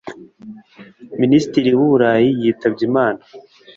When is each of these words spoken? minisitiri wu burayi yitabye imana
minisitiri 1.21 1.69
wu 1.77 1.85
burayi 1.91 2.29
yitabye 2.41 2.83
imana 2.89 3.21